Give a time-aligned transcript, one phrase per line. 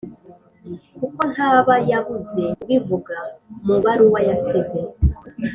[0.97, 3.15] kuko ntaba yabuze kubivuga
[3.65, 4.79] mubaruwa yasize."